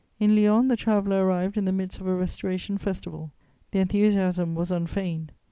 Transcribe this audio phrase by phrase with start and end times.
[0.19, 3.31] In Lyons, the traveller arrived in the midst of a Restoration festival.
[3.69, 5.31] The enthusiasm was unfeigned.